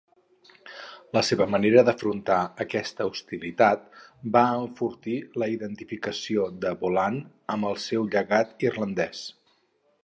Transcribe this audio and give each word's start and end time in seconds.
La 1.17 1.21
seva 1.27 1.45
manera 1.55 1.83
d'afrontar 1.89 2.37
aquesta 2.65 3.07
hostilitat 3.11 3.83
va 4.37 4.43
enfortir 4.63 5.15
la 5.43 5.51
identificació 5.59 6.49
de 6.67 6.75
Boland 6.85 7.25
amb 7.57 7.73
el 7.73 7.81
seu 7.87 8.11
llegat 8.17 8.69
irlandès. 8.71 9.25